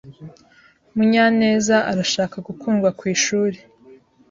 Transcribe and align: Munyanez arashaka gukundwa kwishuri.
Munyanez 0.95 1.65
arashaka 1.91 2.35
gukundwa 2.47 2.89
kwishuri. 2.99 3.57